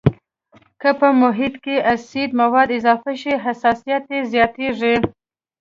که 0.81 0.89
په 0.99 1.07
محیط 1.21 1.55
کې 1.63 1.75
اسیدي 1.93 2.35
مواد 2.39 2.69
اضافه 2.79 3.13
شي 3.21 3.33
حساسیت 3.45 4.03
یې 4.13 4.19
زیاتیږي. 4.31 4.95